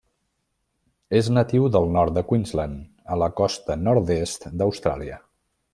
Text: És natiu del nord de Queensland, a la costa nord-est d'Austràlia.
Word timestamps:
És 1.19 1.29
natiu 1.37 1.67
del 1.75 1.85
nord 1.97 2.17
de 2.17 2.23
Queensland, 2.31 2.79
a 3.17 3.21
la 3.25 3.31
costa 3.43 3.79
nord-est 3.89 4.49
d'Austràlia. 4.63 5.25